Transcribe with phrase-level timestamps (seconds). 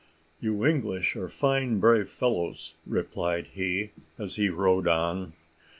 [0.39, 5.33] "You English are fine brave fellows," replied he, as he rode on.